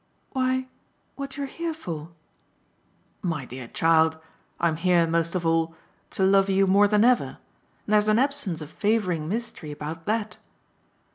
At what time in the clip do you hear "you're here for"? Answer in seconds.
1.37-2.09